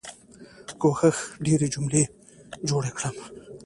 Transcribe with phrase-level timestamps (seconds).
[0.81, 2.03] کوښښ ډيرې جملې
[2.67, 3.15] جوړې کړم.